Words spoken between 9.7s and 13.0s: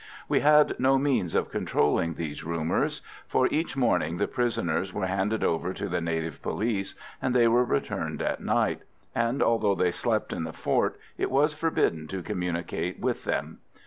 they slept in the fort, it was forbidden to communicate